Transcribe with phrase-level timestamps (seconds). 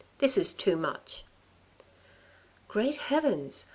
[0.17, 1.25] This is too much.""
[2.67, 3.67] Great Heavens